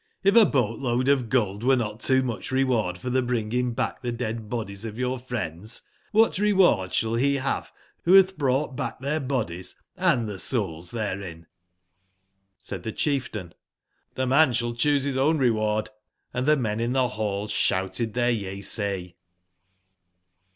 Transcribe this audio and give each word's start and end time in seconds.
if 0.23 0.35
a 0.35 0.47
boat/load 0.47 1.07
of 1.07 1.29
gold 1.29 1.63
were 1.63 1.75
not 1.75 1.99
too 1.99 2.23
mucb 2.23 2.49
reward 2.49 2.97
for 2.97 3.11
tbe 3.11 3.27
bringing 3.27 3.71
back 3.71 4.01
tbe 4.01 4.17
dead 4.17 4.49
bodies 4.49 4.83
of 4.83 4.97
your 4.97 5.19
friends, 5.19 5.83
wbat 6.11 6.39
reward 6.39 6.89
sball 6.89 7.17
be 7.17 7.35
bave 7.35 7.43
wbo 7.43 8.03
batb 8.27 8.35
brou 8.39 8.63
gbt 8.67 8.75
back 8.75 8.99
tbeir 8.99 9.27
bodies 9.27 9.75
& 9.85 9.97
tbe 9.99 10.39
sou 10.39 10.79
Is 10.79 10.91
tberein?'' 10.91 11.45
Said 12.57 12.81
tbe 12.81 12.95
chieftain 12.95 13.53
:"irbe 14.17 14.27
man 14.27 14.53
sball 14.53 14.73
cboose 14.73 15.03
bis 15.03 15.17
own 15.17 15.37
reward 15.37 15.89
''j^Hnd 16.33 16.45
tbe 16.47 16.59
men 16.59 16.79
in 16.79 16.93
tbe 16.93 17.15
ball 17.15 17.47
sbouted 17.47 18.11
tbeir 18.13 18.35
yeasay. 18.41 19.13